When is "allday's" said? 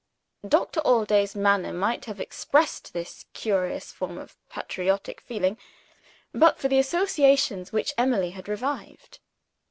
0.83-1.35